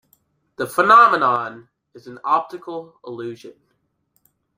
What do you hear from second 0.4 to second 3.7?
The phenomenon is an optical illusion.